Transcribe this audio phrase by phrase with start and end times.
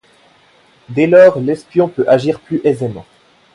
[0.89, 3.05] Dès lors l’espion peut agir plus aisément.